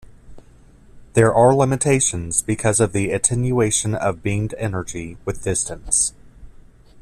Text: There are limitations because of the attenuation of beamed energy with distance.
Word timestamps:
There 1.13 1.31
are 1.31 1.53
limitations 1.53 2.41
because 2.41 2.79
of 2.79 2.91
the 2.91 3.11
attenuation 3.11 3.93
of 3.93 4.23
beamed 4.23 4.55
energy 4.57 5.17
with 5.25 5.43
distance. 5.43 6.13